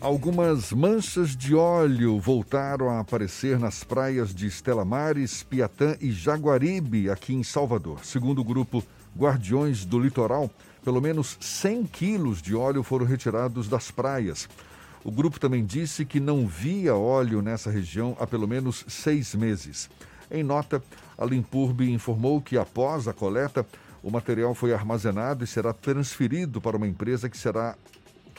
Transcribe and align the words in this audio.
Algumas 0.00 0.72
manchas 0.72 1.36
de 1.36 1.54
óleo 1.54 2.18
voltaram 2.18 2.88
a 2.88 3.00
aparecer 3.00 3.58
nas 3.58 3.84
praias 3.84 4.34
de 4.34 4.46
Estela 4.46 4.82
Mares, 4.82 5.42
Piatã 5.42 5.94
e 6.00 6.10
Jaguaribe, 6.10 7.10
aqui 7.10 7.34
em 7.34 7.42
Salvador. 7.42 8.02
Segundo 8.02 8.40
o 8.40 8.44
grupo 8.44 8.82
Guardiões 9.14 9.84
do 9.84 9.98
Litoral, 9.98 10.50
pelo 10.82 11.02
menos 11.02 11.36
100 11.38 11.84
quilos 11.84 12.40
de 12.40 12.54
óleo 12.56 12.82
foram 12.82 13.04
retirados 13.04 13.68
das 13.68 13.90
praias. 13.90 14.48
O 15.04 15.10
grupo 15.10 15.38
também 15.38 15.66
disse 15.66 16.06
que 16.06 16.18
não 16.18 16.46
via 16.46 16.96
óleo 16.96 17.42
nessa 17.42 17.70
região 17.70 18.16
há 18.18 18.26
pelo 18.26 18.48
menos 18.48 18.86
seis 18.88 19.34
meses. 19.34 19.90
Em 20.30 20.42
nota, 20.42 20.82
a 21.18 21.26
Limpurbe 21.26 21.92
informou 21.92 22.40
que 22.40 22.56
após 22.56 23.06
a 23.06 23.12
coleta, 23.12 23.66
o 24.02 24.10
material 24.10 24.54
foi 24.54 24.72
armazenado 24.72 25.44
e 25.44 25.46
será 25.46 25.74
transferido 25.74 26.58
para 26.58 26.78
uma 26.78 26.88
empresa 26.88 27.28
que 27.28 27.36
será 27.36 27.76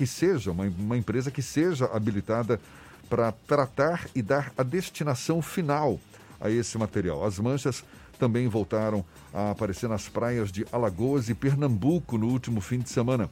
que 0.02 0.07
seja, 0.07 0.52
uma, 0.52 0.63
uma 0.63 0.97
empresa 0.97 1.29
que 1.29 1.43
seja 1.43 1.86
habilitada 1.86 2.59
para 3.07 3.31
tratar 3.31 4.07
e 4.16 4.21
dar 4.23 4.52
a 4.57 4.63
destinação 4.63 5.43
final 5.43 5.99
a 6.39 6.49
esse 6.49 6.76
material. 6.76 7.23
As 7.23 7.38
manchas 7.38 7.84
também 8.17 8.48
voltaram 8.48 9.05
a 9.31 9.52
aparecer 9.52 9.88
nas 9.88 10.09
praias 10.09 10.52
de 10.52 10.66
Alagoas 10.71 11.29
e 11.29 11.35
Pernambuco 11.35 12.17
no 12.17 12.29
último 12.29 12.62
fim 12.62 12.79
de 12.79 12.90
semana. 12.90 13.29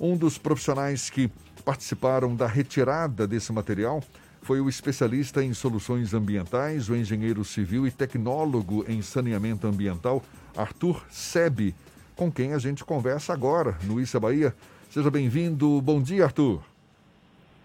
Um 0.00 0.16
dos 0.16 0.38
profissionais 0.38 1.08
que 1.08 1.30
participaram 1.64 2.34
da 2.34 2.48
retirada 2.48 3.24
desse 3.24 3.52
material 3.52 4.02
foi 4.42 4.60
o 4.60 4.68
especialista 4.68 5.40
em 5.40 5.54
soluções 5.54 6.12
ambientais, 6.12 6.88
o 6.88 6.96
engenheiro 6.96 7.44
civil 7.44 7.86
e 7.86 7.92
tecnólogo 7.92 8.84
em 8.88 9.02
saneamento 9.02 9.68
ambiental, 9.68 10.20
Arthur 10.56 11.00
Sebe, 11.12 11.76
com 12.16 12.28
quem 12.28 12.54
a 12.54 12.58
gente 12.58 12.84
conversa 12.84 13.32
agora 13.32 13.78
no 13.84 14.00
Issa 14.00 14.18
Bahia. 14.18 14.52
Seja 14.92 15.10
bem-vindo. 15.10 15.80
Bom 15.80 16.02
dia, 16.02 16.24
Arthur. 16.24 16.60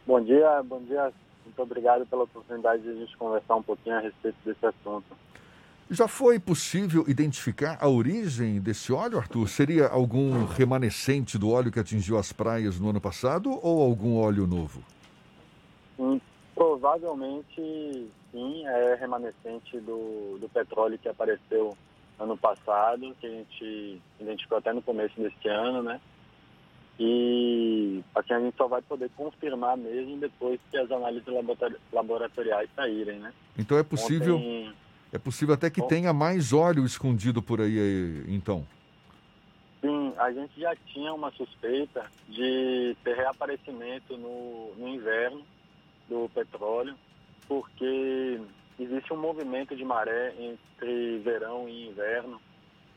Bom 0.06 0.24
dia, 0.24 0.64
bom 0.64 0.82
dia. 0.84 1.12
Muito 1.44 1.62
obrigado 1.62 2.06
pela 2.06 2.24
oportunidade 2.24 2.82
de 2.84 2.90
a 2.90 2.94
gente 2.94 3.18
conversar 3.18 3.58
um 3.58 3.62
pouquinho 3.62 3.98
a 3.98 4.00
respeito 4.00 4.38
desse 4.46 4.66
assunto. 4.66 5.04
Já 5.92 6.08
foi 6.08 6.40
possível 6.40 7.04
identificar 7.06 7.80
a 7.82 7.90
origem 7.90 8.62
desse 8.62 8.94
óleo, 8.94 9.18
Arthur? 9.18 9.46
Seria 9.50 9.90
algum 9.90 10.46
remanescente 10.46 11.38
do 11.38 11.52
óleo 11.52 11.70
que 11.70 11.82
atingiu 11.82 12.18
as 12.18 12.32
praias 12.32 12.80
no 12.80 12.92
ano 12.92 13.02
passado 13.02 13.60
ou 13.62 13.82
algum 13.82 14.18
óleo 14.18 14.48
novo? 14.48 14.82
Hum, 16.00 16.22
provavelmente 16.56 18.10
sim, 18.32 18.66
é 18.66 18.96
remanescente 18.96 19.78
do, 19.82 20.38
do 20.40 20.48
petróleo 20.48 20.98
que 20.98 21.10
apareceu 21.10 21.76
ano 22.18 22.38
passado, 22.38 23.14
que 23.20 23.28
a 23.28 23.30
gente 23.30 24.02
identificou 24.18 24.60
até 24.60 24.72
no 24.72 24.82
começo 24.82 25.20
deste 25.20 25.50
ano, 25.50 25.84
né? 25.84 26.00
E 27.00 28.04
assim 28.16 28.34
a 28.34 28.40
gente 28.40 28.58
só 28.58 28.68
vai 28.68 28.82
poder 28.82 29.10
confirmar 29.16 29.78
mesmo 29.78 30.18
depois 30.18 30.60
que 30.72 30.78
as 30.78 30.90
análises 30.92 31.28
laboratoriais 31.94 32.70
saírem, 32.76 33.20
né? 33.20 33.32
Então 33.58 33.78
é 33.78 33.84
possível, 33.84 34.38
Ontem... 34.38 34.74
é 35.14 35.18
possível 35.20 35.54
até 35.54 35.70
que 35.70 35.82
tenha 35.88 36.12
mais 36.12 36.54
óleo 36.54 36.86
escondido 36.86 37.42
por 37.42 37.62
aí, 37.62 38.24
então. 38.28 38.66
Sim, 39.80 40.12
a 40.18 40.32
gente 40.32 40.60
já 40.60 40.76
tinha 40.88 41.14
uma 41.14 41.32
suspeita 41.32 42.10
de 42.28 42.98
ter 43.04 43.16
reaparecimento 43.16 44.18
no, 44.18 44.74
no 44.76 44.88
inverno 44.88 45.44
do 46.10 46.28
petróleo, 46.34 46.96
porque 47.48 48.42
existe 48.80 49.14
um 49.14 49.18
movimento 49.18 49.76
de 49.76 49.86
maré 49.86 50.34
entre 50.40 51.20
verão 51.20 51.70
e 51.70 51.90
inverno 51.90 52.42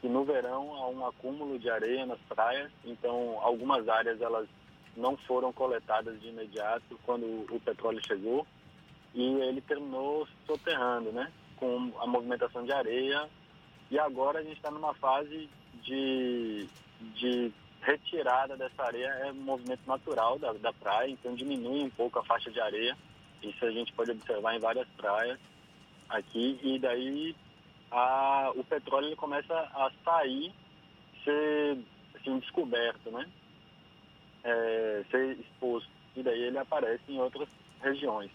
e 0.02 0.08
no 0.08 0.24
verão 0.24 0.74
há 0.74 0.88
um 0.88 1.06
acúmulo 1.06 1.58
de 1.58 1.68
areia 1.68 2.06
nas 2.06 2.18
praias, 2.20 2.70
então 2.84 3.38
algumas 3.42 3.86
áreas 3.88 4.20
elas 4.20 4.48
não 4.96 5.16
foram 5.16 5.52
coletadas 5.52 6.20
de 6.20 6.28
imediato 6.28 6.98
quando 7.04 7.24
o 7.50 7.60
petróleo 7.60 8.00
chegou 8.06 8.46
e 9.14 9.22
ele 9.22 9.60
terminou 9.60 10.26
soterrando, 10.46 11.12
né, 11.12 11.30
com 11.56 11.92
a 12.00 12.06
movimentação 12.06 12.64
de 12.64 12.72
areia. 12.72 13.28
E 13.90 13.98
agora 13.98 14.38
a 14.38 14.42
gente 14.42 14.56
está 14.56 14.70
numa 14.70 14.94
fase 14.94 15.48
de, 15.82 16.66
de 17.16 17.52
retirada 17.82 18.56
dessa 18.56 18.84
areia, 18.84 19.08
é 19.24 19.32
um 19.32 19.42
movimento 19.42 19.86
natural 19.86 20.38
da, 20.38 20.52
da 20.52 20.72
praia, 20.72 21.10
então 21.10 21.34
diminui 21.34 21.82
um 21.82 21.90
pouco 21.90 22.18
a 22.18 22.24
faixa 22.24 22.50
de 22.50 22.60
areia. 22.60 22.96
Isso 23.42 23.64
a 23.64 23.70
gente 23.70 23.92
pode 23.92 24.12
observar 24.12 24.54
em 24.54 24.60
várias 24.60 24.86
praias 24.96 25.38
aqui 26.08 26.58
e 26.62 26.78
daí 26.78 27.34
a, 27.90 28.52
o 28.54 28.64
petróleo 28.64 29.08
ele 29.08 29.16
começa 29.16 29.54
a 29.54 29.90
sair, 30.04 30.52
ser 31.24 31.78
assim, 32.14 32.38
descoberto, 32.38 33.10
né? 33.10 33.26
É, 34.44 35.04
ser 35.10 35.38
exposto. 35.38 35.90
E 36.16 36.22
daí 36.22 36.42
ele 36.42 36.58
aparece 36.58 37.02
em 37.08 37.20
outras 37.20 37.48
regiões. 37.80 38.30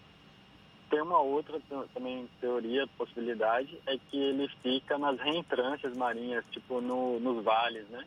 Tem 0.88 1.00
uma 1.00 1.18
outra 1.18 1.60
também 1.92 2.28
teoria, 2.40 2.86
possibilidade, 2.96 3.80
é 3.86 3.98
que 3.98 4.16
ele 4.16 4.48
fica 4.62 4.96
nas 4.96 5.18
reentrâncias 5.18 5.96
marinhas, 5.96 6.44
tipo 6.52 6.80
no, 6.80 7.18
nos 7.18 7.42
vales, 7.42 7.88
né? 7.88 8.06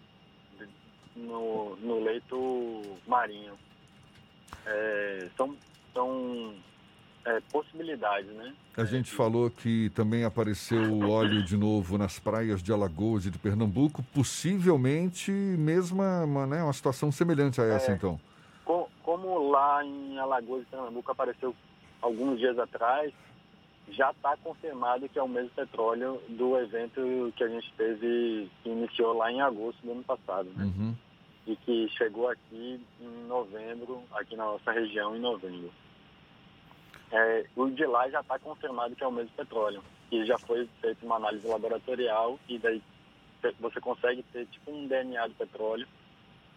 No, 1.15 1.75
no 1.77 1.99
leito 1.99 2.81
marinho. 3.05 3.57
É, 4.65 5.29
são, 5.35 5.55
são 5.93 6.55
é, 7.25 7.39
possibilidades, 7.51 8.31
né? 8.31 8.53
A 8.77 8.85
gente 8.85 9.11
falou 9.11 9.49
que 9.49 9.89
também 9.89 10.23
apareceu 10.23 10.81
o 10.81 11.09
óleo 11.09 11.43
de 11.43 11.57
novo 11.57 11.97
nas 11.97 12.17
praias 12.17 12.63
de 12.63 12.71
Alagoas 12.71 13.25
e 13.25 13.31
de 13.31 13.37
Pernambuco, 13.37 14.03
possivelmente 14.13 15.31
mesma 15.31 16.23
uma, 16.23 16.47
né, 16.47 16.63
uma 16.63 16.73
situação 16.73 17.11
semelhante 17.11 17.59
a 17.59 17.65
essa, 17.65 17.91
é, 17.91 17.95
então. 17.95 18.19
Como 19.03 19.49
lá 19.49 19.83
em 19.83 20.19
Alagoas 20.19 20.63
e 20.63 20.65
Pernambuco 20.67 21.11
apareceu 21.11 21.55
alguns 22.01 22.37
dias 22.37 22.57
atrás, 22.59 23.11
já 23.89 24.11
está 24.11 24.37
confirmado 24.37 25.09
que 25.09 25.17
é 25.17 25.23
o 25.23 25.27
mesmo 25.27 25.49
petróleo 25.49 26.21
do 26.29 26.55
evento 26.57 27.33
que 27.35 27.43
a 27.43 27.47
gente 27.47 27.73
teve, 27.75 28.49
que 28.61 28.69
iniciou 28.69 29.13
lá 29.13 29.31
em 29.31 29.41
agosto 29.41 29.83
do 29.83 29.91
ano 29.91 30.03
passado, 30.03 30.49
né? 30.55 30.63
Uhum. 30.63 30.95
E 31.47 31.55
que 31.55 31.89
chegou 31.97 32.29
aqui 32.29 32.79
em 33.01 33.27
novembro, 33.27 34.03
aqui 34.11 34.35
na 34.35 34.45
nossa 34.45 34.71
região 34.71 35.15
em 35.15 35.19
novembro 35.19 35.71
é, 37.11 37.45
o 37.55 37.69
de 37.69 37.85
lá 37.85 38.09
já 38.09 38.21
está 38.21 38.37
confirmado 38.39 38.95
que 38.95 39.03
é 39.03 39.07
o 39.07 39.11
mesmo 39.11 39.31
petróleo. 39.35 39.83
E 40.11 40.25
já 40.25 40.37
foi 40.37 40.67
feita 40.81 41.05
uma 41.05 41.17
análise 41.17 41.47
laboratorial 41.47 42.39
e 42.47 42.57
daí 42.57 42.81
você 43.59 43.79
consegue 43.79 44.23
ter 44.33 44.45
tipo 44.47 44.71
um 44.71 44.87
DNA 44.87 45.27
do 45.27 45.35
petróleo 45.35 45.87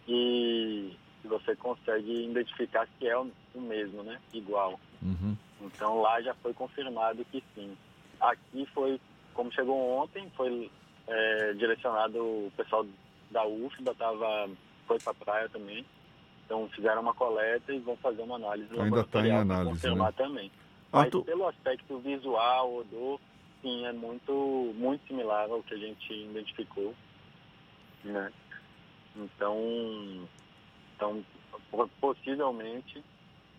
e 0.07 0.95
você 1.23 1.55
consegue 1.55 2.25
identificar 2.25 2.87
se 2.87 3.07
é 3.07 3.17
o 3.17 3.31
mesmo, 3.55 4.03
né? 4.03 4.19
Igual. 4.33 4.79
Uhum. 5.01 5.37
Então 5.61 6.01
lá 6.01 6.21
já 6.21 6.33
foi 6.35 6.53
confirmado 6.53 7.23
que 7.25 7.43
sim. 7.55 7.77
Aqui 8.19 8.65
foi, 8.73 8.99
como 9.33 9.51
chegou 9.51 10.01
ontem, 10.01 10.29
foi 10.35 10.69
é, 11.07 11.53
direcionado 11.53 12.19
o 12.19 12.51
pessoal 12.55 12.85
da 13.31 13.45
UFBA, 13.45 13.95
tava, 13.95 14.49
foi 14.87 14.99
para 14.99 15.11
a 15.11 15.15
praia 15.15 15.49
também. 15.49 15.85
Então 16.45 16.69
fizeram 16.69 17.01
uma 17.01 17.13
coleta 17.13 17.73
e 17.73 17.79
vão 17.79 17.95
fazer 17.97 18.21
uma 18.21 18.35
análise 18.35 18.79
Ainda 18.79 19.01
está 19.01 19.25
em 19.25 19.31
análise, 19.31 19.69
confirmar 19.71 20.07
né? 20.07 20.13
também. 20.17 20.51
Mas 20.91 21.05
Arthur... 21.05 21.23
pelo 21.23 21.47
aspecto 21.47 21.97
visual, 21.99 22.75
odor, 22.75 23.19
sim, 23.61 23.85
é 23.85 23.93
muito, 23.93 24.73
muito 24.75 25.05
similar 25.07 25.49
ao 25.49 25.63
que 25.63 25.73
a 25.73 25.77
gente 25.77 26.13
identificou. 26.13 26.93
Né? 28.03 28.31
Então, 29.15 29.57
então 30.95 31.23
possivelmente 31.99 33.03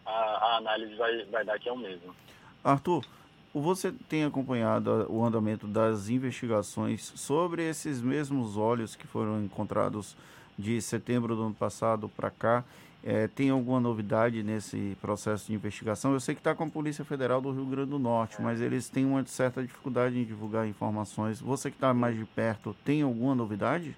a, 0.05 0.11
a, 0.11 0.57
análise 0.59 0.95
vai, 0.95 1.25
vai 1.27 1.45
dar 1.45 1.59
que 1.59 1.69
é 1.69 1.73
o 1.73 1.79
mesmo. 1.79 2.15
Arthur, 2.63 3.05
você 3.53 3.93
tem 3.93 4.25
acompanhado 4.25 5.07
o 5.11 5.25
andamento 5.25 5.67
das 5.67 6.09
investigações 6.09 7.13
sobre 7.17 7.69
esses 7.69 8.01
mesmos 8.01 8.57
óleos 8.57 8.97
que 8.97 9.07
foram 9.07 9.43
encontrados 9.43 10.17
de 10.59 10.81
setembro 10.81 11.35
do 11.35 11.43
ano 11.43 11.55
passado 11.55 12.09
para 12.09 12.31
cá. 12.31 12.65
É, 13.07 13.29
tem 13.29 13.51
alguma 13.51 13.79
novidade 13.79 14.43
nesse 14.43 14.97
processo 14.99 15.49
de 15.49 15.55
investigação? 15.55 16.15
Eu 16.15 16.21
sei 16.21 16.35
que 16.35 16.41
está 16.41 16.55
com 16.55 16.65
a 16.65 16.71
Polícia 16.71 17.05
Federal 17.05 17.39
do 17.39 17.53
Rio 17.53 17.67
Grande 17.67 17.91
do 17.91 17.99
Norte, 17.99 18.41
mas 18.41 18.63
eles 18.63 18.89
têm 18.89 19.05
uma 19.05 19.23
certa 19.27 19.63
dificuldade 19.63 20.19
em 20.19 20.25
divulgar 20.25 20.67
informações. 20.67 21.39
Você 21.39 21.71
que 21.71 21.77
está 21.77 21.93
mais 21.93 22.17
de 22.17 22.25
perto, 22.25 22.75
tem 22.83 23.03
alguma 23.03 23.35
novidade? 23.35 23.95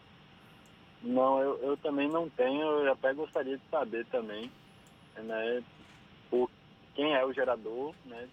Não, 1.02 1.40
eu, 1.40 1.56
eu 1.62 1.76
também 1.76 2.08
não 2.08 2.28
tenho. 2.28 2.62
Eu 2.62 2.92
até 2.92 3.14
gostaria 3.14 3.56
de 3.56 3.62
saber 3.70 4.04
também, 4.06 4.50
né, 5.16 5.62
por 6.28 6.50
quem 6.96 7.14
é 7.14 7.24
o 7.24 7.32
gerador, 7.32 7.94
né? 8.06 8.28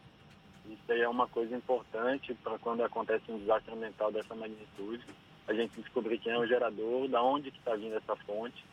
Isso 0.65 0.91
aí 0.91 1.01
é 1.01 1.09
uma 1.09 1.27
coisa 1.27 1.55
importante 1.55 2.33
para 2.43 2.57
quando 2.57 2.83
acontece 2.83 3.31
um 3.31 3.37
desastre 3.37 3.73
ambiental 3.73 4.11
dessa 4.11 4.33
magnitude 4.33 5.05
a 5.47 5.53
gente 5.53 5.81
descobrir 5.81 6.19
quem 6.19 6.31
é 6.31 6.37
o 6.37 6.47
gerador, 6.47 7.07
da 7.07 7.21
onde 7.21 7.51
que 7.51 7.57
está 7.57 7.75
vindo 7.75 7.95
essa 7.95 8.15
fonte, 8.17 8.63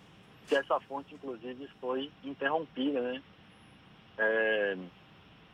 se 0.47 0.57
essa 0.57 0.81
fonte, 0.81 1.15
inclusive, 1.15 1.69
foi 1.81 2.11
interrompida, 2.25 3.01
né? 3.01 3.23
É, 4.19 4.77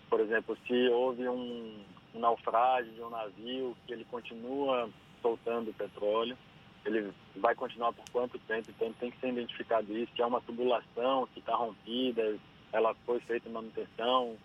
por 0.09 0.21
exemplo, 0.21 0.57
se 0.67 0.89
houve 0.89 1.29
um, 1.29 1.85
um 2.15 2.19
naufrágio 2.19 2.93
de 2.93 3.03
um 3.03 3.11
navio 3.11 3.77
que 3.87 3.93
ele 3.93 4.05
continua 4.07 4.89
soltando 5.21 5.75
petróleo, 5.75 6.37
ele 6.85 7.13
vai 7.37 7.55
continuar 7.55 7.93
por 7.93 8.09
quanto 8.11 8.39
tempo, 8.41 8.71
então 8.71 8.93
tem 8.95 9.11
que 9.11 9.19
ser 9.19 9.29
identificado 9.29 9.97
isso, 9.97 10.13
que 10.15 10.23
é 10.23 10.27
uma 10.27 10.41
tubulação 10.41 11.29
que 11.35 11.41
está 11.41 11.55
rompida, 11.55 12.39
ela 12.73 12.95
foi 13.05 13.21
feita 13.21 13.51
manutenção, 13.51 14.37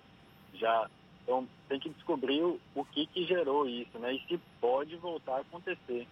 já 0.56 0.90
então 1.24 1.48
tem 1.70 1.80
que 1.80 1.90
descobrir 1.90 2.42
o, 2.42 2.60
o 2.76 2.84
que, 2.84 3.06
que 3.06 3.26
gerou 3.26 3.68
isso, 3.70 3.98
né? 4.00 4.14
E 4.16 4.20
se 4.28 4.40
pode 4.60 4.96
voltar 4.98 5.38
a 5.38 5.42
acontecer. 5.42 6.08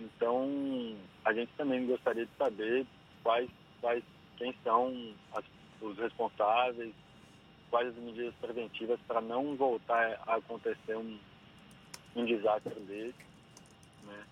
Então 0.00 0.48
a 1.24 1.32
gente 1.32 1.50
também 1.56 1.86
gostaria 1.86 2.24
de 2.24 2.32
saber 2.38 2.86
quais, 3.22 3.50
quais 3.80 4.02
quem 4.36 4.54
são 4.62 4.94
as, 5.34 5.44
os 5.80 5.98
responsáveis, 5.98 6.94
quais 7.70 7.88
as 7.88 7.96
medidas 7.96 8.34
preventivas 8.40 8.98
para 9.06 9.20
não 9.20 9.56
voltar 9.56 10.20
a 10.26 10.36
acontecer 10.36 10.96
um, 10.96 11.18
um 12.16 12.24
desastre 12.24 12.74
desse, 12.80 13.18
né? 14.04 14.24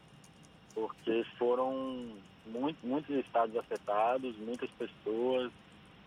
Porque 0.74 1.24
foram 1.38 2.16
muito, 2.46 2.86
muitos 2.86 3.14
estados 3.16 3.56
afetados, 3.56 4.36
muitas 4.38 4.70
pessoas, 4.70 5.50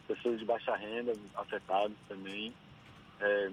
pessoas 0.08 0.40
de 0.40 0.46
baixa 0.46 0.76
renda 0.76 1.14
afetadas 1.36 1.98
também, 2.08 2.54
é, 3.20 3.50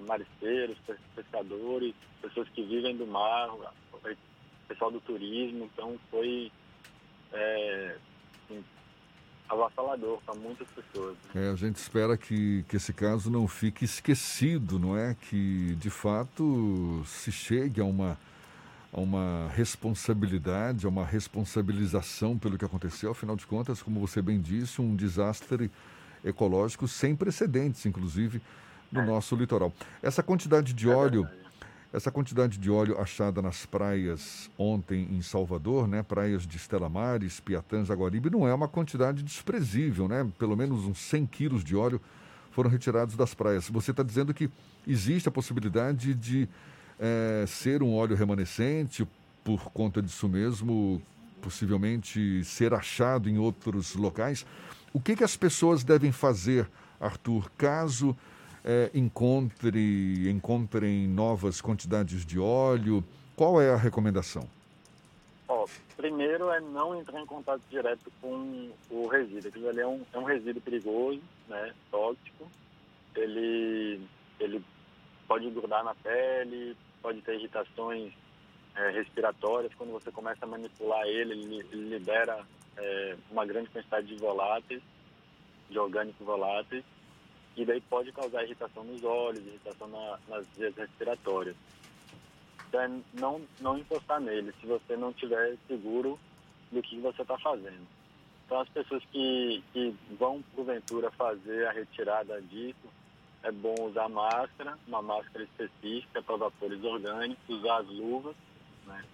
pescadores, 1.14 1.94
pessoas 2.22 2.48
que 2.50 2.62
vivem 2.62 2.96
do 2.96 3.06
mar, 3.06 3.50
pessoal 4.68 4.90
do 4.90 5.00
turismo, 5.00 5.68
então 5.72 5.98
foi 6.10 6.50
é, 7.32 7.96
assim, 8.44 8.64
avassalador 9.48 10.20
para 10.24 10.34
muitas 10.34 10.68
pessoas. 10.68 11.16
Né? 11.34 11.46
É, 11.46 11.50
a 11.50 11.56
gente 11.56 11.76
espera 11.76 12.16
que, 12.16 12.64
que 12.68 12.76
esse 12.76 12.92
caso 12.92 13.30
não 13.30 13.46
fique 13.46 13.84
esquecido, 13.84 14.78
não 14.78 14.96
é? 14.96 15.14
Que 15.14 15.74
de 15.76 15.90
fato 15.90 17.02
se 17.06 17.30
chegue 17.30 17.80
a 17.80 17.84
uma, 17.84 18.18
a 18.92 19.00
uma 19.00 19.48
responsabilidade, 19.54 20.86
a 20.86 20.88
uma 20.88 21.04
responsabilização 21.04 22.38
pelo 22.38 22.58
que 22.58 22.64
aconteceu. 22.64 23.10
Afinal 23.10 23.36
de 23.36 23.46
contas, 23.46 23.82
como 23.82 24.00
você 24.00 24.20
bem 24.20 24.40
disse, 24.40 24.80
um 24.80 24.96
desastre 24.96 25.70
ecológico 26.24 26.88
sem 26.88 27.14
precedentes, 27.14 27.86
inclusive, 27.86 28.42
no 28.90 29.00
é. 29.00 29.06
nosso 29.06 29.36
litoral. 29.36 29.72
Essa 30.02 30.22
quantidade 30.22 30.72
de 30.72 30.90
é 30.90 30.94
óleo. 30.94 31.22
Verdade 31.22 31.45
essa 31.96 32.10
quantidade 32.10 32.58
de 32.58 32.70
óleo 32.70 33.00
achada 33.00 33.40
nas 33.40 33.64
praias 33.64 34.50
ontem 34.58 35.08
em 35.10 35.22
Salvador, 35.22 35.88
né, 35.88 36.02
praias 36.02 36.46
de 36.46 36.58
Estela 36.58 36.90
Mares, 36.90 37.40
Piatã, 37.40 37.82
Jaguaribe, 37.86 38.28
não 38.28 38.46
é 38.46 38.52
uma 38.52 38.68
quantidade 38.68 39.22
desprezível, 39.22 40.06
né? 40.06 40.30
Pelo 40.38 40.54
menos 40.54 40.84
uns 40.84 40.98
100 40.98 41.24
quilos 41.24 41.64
de 41.64 41.74
óleo 41.74 41.98
foram 42.50 42.68
retirados 42.68 43.16
das 43.16 43.32
praias. 43.32 43.70
Você 43.70 43.92
está 43.92 44.02
dizendo 44.02 44.34
que 44.34 44.50
existe 44.86 45.26
a 45.30 45.32
possibilidade 45.32 46.12
de 46.12 46.46
é, 47.00 47.46
ser 47.48 47.82
um 47.82 47.94
óleo 47.94 48.14
remanescente, 48.14 49.08
por 49.42 49.70
conta 49.70 50.02
disso 50.02 50.28
mesmo, 50.28 51.00
possivelmente 51.40 52.44
ser 52.44 52.74
achado 52.74 53.26
em 53.26 53.38
outros 53.38 53.94
locais. 53.94 54.44
O 54.92 55.00
que, 55.00 55.16
que 55.16 55.24
as 55.24 55.34
pessoas 55.34 55.82
devem 55.82 56.12
fazer, 56.12 56.68
Arthur, 57.00 57.50
caso 57.56 58.14
é, 58.66 58.90
encontre, 58.92 60.28
encontrem 60.28 61.06
novas 61.06 61.60
quantidades 61.60 62.26
de 62.26 62.40
óleo? 62.40 63.04
Qual 63.36 63.62
é 63.62 63.70
a 63.70 63.76
recomendação? 63.76 64.48
Ó, 65.46 65.66
primeiro 65.96 66.50
é 66.50 66.60
não 66.60 66.98
entrar 66.98 67.20
em 67.20 67.26
contato 67.26 67.62
direto 67.70 68.10
com 68.20 68.68
o 68.90 69.06
resíduo. 69.06 69.48
Aquilo 69.48 69.68
ali 69.68 69.80
é 69.80 69.86
um, 69.86 70.02
é 70.12 70.18
um 70.18 70.24
resíduo 70.24 70.60
perigoso, 70.60 71.22
né, 71.48 71.72
tóxico. 71.92 72.50
Ele, 73.14 74.00
ele 74.40 74.64
pode 75.28 75.48
grudar 75.50 75.84
na 75.84 75.94
pele, 75.94 76.76
pode 77.00 77.22
ter 77.22 77.36
irritações 77.36 78.12
é, 78.74 78.90
respiratórias. 78.90 79.72
Quando 79.74 79.92
você 79.92 80.10
começa 80.10 80.44
a 80.44 80.48
manipular 80.48 81.06
ele, 81.06 81.34
ele, 81.34 81.66
ele 81.70 81.88
libera 81.90 82.44
é, 82.76 83.16
uma 83.30 83.46
grande 83.46 83.70
quantidade 83.70 84.08
de 84.08 84.16
voláteis, 84.16 84.82
de 85.70 85.78
orgânicos 85.78 86.26
voláteis 86.26 86.84
e 87.56 87.64
daí 87.64 87.80
pode 87.80 88.12
causar 88.12 88.44
irritação 88.44 88.84
nos 88.84 89.02
olhos, 89.02 89.46
irritação 89.46 89.88
na, 89.88 90.18
nas 90.28 90.46
vias 90.56 90.74
respiratórias. 90.76 91.56
Então 92.68 92.80
é 92.80 92.90
não, 93.14 93.40
não 93.60 93.78
encostar 93.78 94.20
nele 94.20 94.52
se 94.60 94.66
você 94.66 94.96
não 94.96 95.10
estiver 95.10 95.56
seguro 95.66 96.18
do 96.70 96.82
que 96.82 97.00
você 97.00 97.22
está 97.22 97.38
fazendo. 97.38 97.86
Então 98.44 98.60
as 98.60 98.68
pessoas 98.68 99.02
que, 99.10 99.62
que 99.72 99.94
vão 100.18 100.42
porventura 100.54 101.10
fazer 101.12 101.66
a 101.66 101.72
retirada 101.72 102.40
disso, 102.42 102.88
é 103.42 103.50
bom 103.50 103.74
usar 103.80 104.08
máscara, 104.08 104.76
uma 104.86 105.00
máscara 105.00 105.44
específica 105.44 106.22
para 106.22 106.36
vapores 106.36 106.82
orgânicos, 106.82 107.48
usar 107.48 107.78
as 107.78 107.88
luvas, 107.88 108.34
né? 108.86 109.04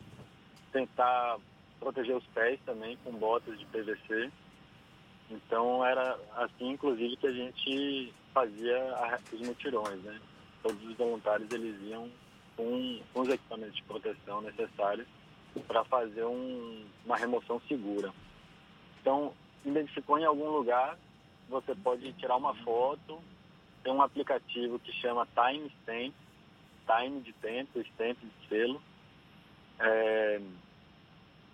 tentar 0.72 1.38
proteger 1.78 2.16
os 2.16 2.24
pés 2.28 2.58
também 2.64 2.96
com 3.04 3.12
botas 3.12 3.58
de 3.58 3.66
PVC. 3.66 4.30
Então 5.32 5.84
era 5.84 6.18
assim, 6.36 6.70
inclusive, 6.70 7.16
que 7.16 7.26
a 7.26 7.32
gente 7.32 8.12
fazia 8.34 9.18
os 9.32 9.40
mutirões, 9.40 10.02
né? 10.02 10.20
Todos 10.62 10.82
os 10.84 10.96
voluntários 10.96 11.50
eles 11.50 11.80
iam 11.82 12.08
com, 12.56 13.00
com 13.12 13.20
os 13.20 13.28
equipamentos 13.28 13.76
de 13.76 13.82
proteção 13.84 14.42
necessários 14.42 15.06
para 15.66 15.84
fazer 15.84 16.24
um, 16.24 16.84
uma 17.04 17.16
remoção 17.16 17.60
segura. 17.66 18.12
Então, 19.00 19.32
identificou 19.64 20.18
em 20.18 20.24
algum 20.24 20.50
lugar, 20.50 20.96
você 21.48 21.74
pode 21.74 22.12
tirar 22.14 22.36
uma 22.36 22.54
foto, 22.56 23.18
tem 23.82 23.92
um 23.92 24.02
aplicativo 24.02 24.78
que 24.78 24.92
chama 24.92 25.26
Time 25.34 25.72
Stamp, 25.80 26.14
Time 26.86 27.20
de 27.20 27.32
tempo, 27.34 27.80
Stamp 27.80 28.18
de 28.18 28.48
selo. 28.48 28.82
É, 29.80 30.40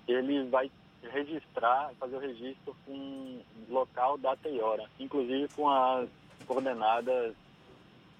ele 0.06 0.44
vai 0.48 0.70
registrar, 1.10 1.92
fazer 1.98 2.16
o 2.16 2.20
registro 2.20 2.76
com 2.84 3.40
local, 3.68 4.18
data 4.18 4.48
e 4.48 4.60
hora, 4.60 4.88
inclusive 4.98 5.48
com 5.54 5.68
as 5.68 6.08
coordenadas 6.46 7.34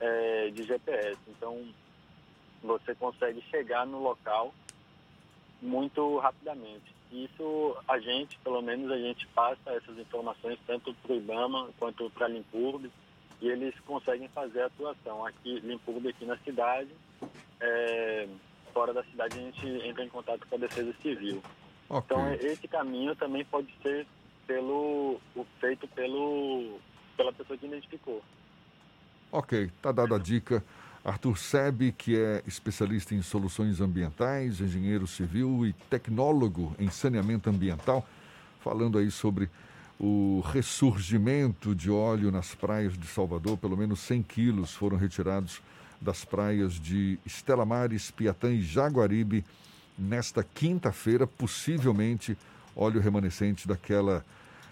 é, 0.01 0.51
de 0.51 0.65
GPS. 0.65 1.19
Então, 1.29 1.65
você 2.63 2.95
consegue 2.95 3.41
chegar 3.51 3.87
no 3.87 4.03
local 4.03 4.53
muito 5.61 6.19
rapidamente. 6.19 6.95
Isso 7.11 7.77
a 7.89 7.99
gente, 7.99 8.39
pelo 8.41 8.61
menos 8.61 8.91
a 8.91 8.99
gente 8.99 9.27
passa 9.29 9.71
essas 9.71 9.99
informações 9.99 10.59
tanto 10.67 10.93
para 10.95 11.13
o 11.13 11.17
IBAMA 11.17 11.71
quanto 11.79 12.11
para 12.11 12.27
a 12.27 12.29
Limpurb 12.29 12.91
e 13.41 13.49
eles 13.49 13.75
conseguem 13.87 14.29
fazer 14.29 14.63
a 14.63 14.67
atuação. 14.67 15.25
Aqui, 15.25 15.61
Limpurb 15.61 16.07
aqui 16.09 16.25
na 16.27 16.37
cidade, 16.39 16.91
é, 17.61 18.29
fora 18.73 18.93
da 18.93 19.03
cidade 19.05 19.39
a 19.39 19.43
gente 19.43 19.67
entra 19.87 20.05
em 20.05 20.09
contato 20.09 20.47
com 20.47 20.57
a 20.57 20.59
Defesa 20.59 20.95
Civil. 21.03 21.43
Okay. 21.89 22.17
Então 22.17 22.35
esse 22.35 22.69
caminho 22.69 23.17
também 23.17 23.45
pode 23.45 23.69
ser 23.83 24.07
pelo, 24.47 25.21
feito 25.61 25.87
pelo, 25.89 26.79
pela 27.17 27.33
pessoa 27.33 27.59
que 27.59 27.67
identificou. 27.67 28.23
Ok, 29.31 29.65
está 29.65 29.93
dada 29.93 30.17
a 30.17 30.19
dica. 30.19 30.63
Arthur 31.05 31.39
Sebe, 31.39 31.93
que 31.93 32.19
é 32.19 32.43
especialista 32.47 33.15
em 33.15 33.23
soluções 33.23 33.81
ambientais, 33.81 34.61
engenheiro 34.61 35.07
civil 35.07 35.65
e 35.67 35.73
tecnólogo 35.73 36.75
em 36.79 36.91
saneamento 36.91 37.49
ambiental, 37.49 38.07
falando 38.61 38.99
aí 38.99 39.11
sobre 39.11 39.49
o 39.99 40.43
ressurgimento 40.53 41.75
de 41.75 41.91
óleo 41.91 42.31
nas 42.31 42.55
praias 42.55 42.97
de 42.97 43.07
Salvador. 43.07 43.57
Pelo 43.59 43.77
menos 43.77 44.01
100 44.01 44.23
quilos 44.23 44.75
foram 44.75 44.97
retirados 44.97 45.63
das 46.01 46.25
praias 46.25 46.75
de 46.75 47.19
Estela 47.25 47.65
Mares, 47.65 48.11
Piatã 48.11 48.51
e 48.51 48.61
Jaguaribe 48.61 49.45
nesta 49.99 50.43
quinta-feira, 50.43 51.27
possivelmente 51.27 52.37
óleo 52.77 53.01
remanescente 53.01 53.67
daquela 53.67 54.25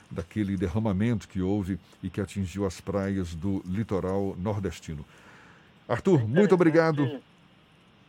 daquele 0.08 0.56
derramamento 0.56 1.26
que 1.26 1.42
houve 1.42 1.80
e 2.00 2.08
que 2.08 2.20
atingiu 2.20 2.64
as 2.64 2.80
praias 2.80 3.34
do 3.34 3.60
litoral 3.66 4.36
nordestino. 4.38 5.04
Arthur, 5.88 6.20
é 6.20 6.24
muito 6.24 6.54
obrigado. 6.54 7.20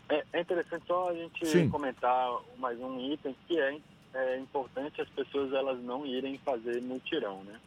É, 0.10 0.24
é, 0.32 0.42
interessante 0.42 0.86
só 0.86 1.10
a 1.10 1.14
gente 1.14 1.46
Sim. 1.46 1.70
comentar 1.70 2.30
mais 2.58 2.80
um 2.80 3.00
item 3.12 3.36
que 3.48 3.60
é, 3.60 3.78
é, 4.14 4.40
importante 4.40 5.02
as 5.02 5.10
pessoas 5.10 5.52
elas 5.54 5.80
não 5.82 6.06
irem 6.06 6.38
fazer 6.38 6.82
mutirão, 6.82 7.44
né? 7.44 7.60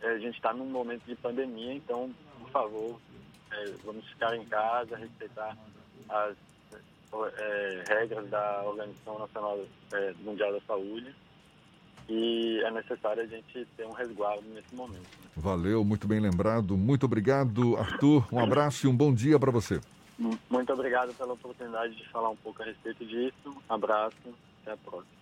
É, 0.00 0.08
a 0.10 0.18
gente 0.18 0.36
está 0.36 0.52
num 0.52 0.66
momento 0.66 1.04
de 1.04 1.14
pandemia, 1.16 1.74
então, 1.74 2.10
por 2.40 2.50
favor, 2.50 3.00
é, 3.50 3.72
vamos 3.84 4.06
ficar 4.08 4.36
em 4.36 4.44
casa, 4.44 4.96
respeitar 4.96 5.56
as 6.08 6.36
é, 7.38 7.84
regras 7.88 8.28
da 8.28 8.62
Organização 8.64 9.18
Nacional 9.18 9.58
Mundial 10.20 10.52
da 10.52 10.60
Saúde 10.62 11.14
e 12.08 12.60
é 12.64 12.70
necessário 12.70 13.22
a 13.22 13.26
gente 13.26 13.66
ter 13.76 13.86
um 13.86 13.92
resguardo 13.92 14.42
nesse 14.48 14.74
momento. 14.74 15.00
Né? 15.00 15.30
Valeu, 15.36 15.84
muito 15.84 16.08
bem 16.08 16.20
lembrado. 16.20 16.76
Muito 16.76 17.04
obrigado, 17.04 17.76
Arthur. 17.76 18.26
Um 18.32 18.40
abraço 18.40 18.86
e 18.86 18.88
um 18.88 18.96
bom 18.96 19.12
dia 19.12 19.38
para 19.38 19.50
você. 19.50 19.80
Muito 20.18 20.72
obrigado 20.72 21.14
pela 21.14 21.34
oportunidade 21.34 21.94
de 21.94 22.08
falar 22.08 22.30
um 22.30 22.36
pouco 22.36 22.62
a 22.62 22.64
respeito 22.64 23.04
disso. 23.04 23.34
Um 23.46 23.74
abraço, 23.74 24.16
até 24.62 24.72
a 24.72 24.76
próxima. 24.76 25.17